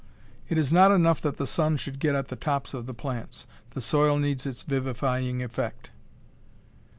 It 0.49 0.57
is 0.57 0.73
not 0.73 0.89
enough 0.89 1.21
that 1.21 1.37
the 1.37 1.45
sun 1.45 1.77
should 1.77 1.99
get 1.99 2.15
at 2.15 2.29
the 2.29 2.35
tops 2.35 2.73
of 2.73 2.87
the 2.87 2.93
plants. 2.95 3.45
The 3.75 3.81
soil 3.81 4.17
needs 4.17 4.47
its 4.47 4.63
vivifying 4.63 5.43
effect. 5.43 5.91